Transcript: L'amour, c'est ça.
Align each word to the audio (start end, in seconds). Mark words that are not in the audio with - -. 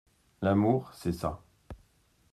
L'amour, 0.41 0.89
c'est 0.95 1.11
ça. 1.11 1.43